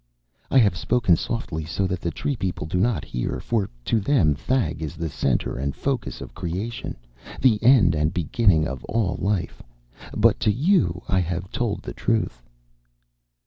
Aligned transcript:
"I 0.49 0.57
have 0.57 0.75
spoken 0.75 1.15
softly 1.15 1.63
so 1.63 1.85
that 1.85 2.01
the 2.01 2.09
tree 2.09 2.35
people 2.35 2.65
do 2.65 2.79
not 2.79 3.05
hear, 3.05 3.39
for 3.39 3.69
to 3.85 3.99
them 3.99 4.33
Thag 4.33 4.81
is 4.81 4.95
the 4.95 5.09
center 5.09 5.57
and 5.59 5.75
focus 5.75 6.21
of 6.21 6.33
creation, 6.33 6.97
the 7.39 7.61
end 7.63 7.93
and 7.93 8.11
beginning 8.11 8.67
of 8.67 8.83
all 8.85 9.17
life. 9.21 9.61
But 10.17 10.39
to 10.39 10.51
you 10.51 11.03
I 11.07 11.19
have 11.19 11.51
told 11.51 11.83
the 11.83 11.93
truth." 11.93 12.41